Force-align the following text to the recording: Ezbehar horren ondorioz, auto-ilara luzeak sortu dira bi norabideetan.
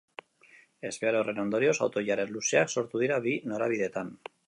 Ezbehar 0.89 1.17
horren 1.19 1.43
ondorioz, 1.45 1.75
auto-ilara 1.89 2.27
luzeak 2.33 2.75
sortu 2.77 3.07
dira 3.07 3.25
bi 3.29 3.39
norabideetan. 3.53 4.15